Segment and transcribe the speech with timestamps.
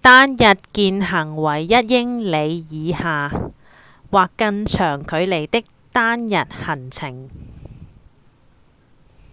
[0.00, 3.30] 單日健行為一英里以下
[4.10, 7.28] 或更長距離的單日行程